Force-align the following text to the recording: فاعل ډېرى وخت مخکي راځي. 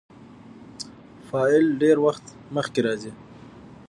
فاعل 1.29 1.65
ډېرى 1.81 2.01
وخت 2.05 2.25
مخکي 2.55 2.81
راځي. 2.87 3.11